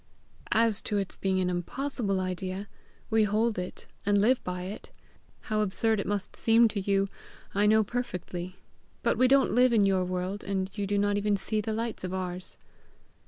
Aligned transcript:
"As 0.55 0.81
to 0.81 0.97
its 0.97 1.15
being 1.15 1.39
an 1.41 1.49
impossible 1.51 2.19
idea, 2.19 2.67
we 3.11 3.23
hold 3.25 3.59
it, 3.59 3.85
and 4.03 4.19
live 4.19 4.43
by 4.43 4.63
it. 4.63 4.89
How 5.41 5.61
absurd 5.61 5.99
it 5.99 6.07
must 6.07 6.35
seem 6.35 6.67
to 6.69 6.79
you, 6.79 7.07
I 7.53 7.67
know 7.67 7.83
perfectly. 7.83 8.55
But 9.03 9.15
we 9.15 9.27
don't 9.27 9.51
live 9.53 9.73
in 9.73 9.85
your 9.85 10.03
world, 10.03 10.43
and 10.43 10.75
you 10.75 10.87
do 10.87 10.97
not 10.97 11.17
even 11.17 11.37
see 11.37 11.61
the 11.61 11.71
lights 11.71 12.03
of 12.03 12.15
ours." 12.15 12.57